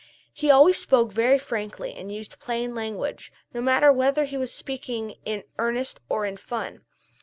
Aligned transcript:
He 0.33 0.49
always 0.49 0.79
spoke 0.79 1.13
very 1.13 1.37
frankly 1.37 1.93
and 1.93 2.11
used 2.11 2.39
plain 2.39 2.73
language, 2.73 3.31
no 3.53 3.61
matter 3.61 3.93
whether 3.93 4.25
he 4.25 4.35
was 4.35 4.51
speaking 4.51 5.13
in 5.25 5.43
earnest 5.59 5.99
or 6.09 6.25
in 6.25 6.37
fun. 6.37 6.81